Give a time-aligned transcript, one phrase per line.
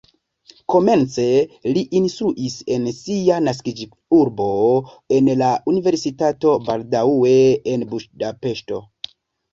[0.75, 1.25] Komence
[1.75, 4.49] li instruis en sia naskiĝurbo
[5.19, 7.37] en la universitato, baldaŭe
[7.75, 8.83] en Budapeŝto.